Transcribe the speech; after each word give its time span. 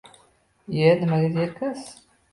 iye 0.73 0.89
nimaga 0.95 1.27
zerikasiz. 1.33 1.89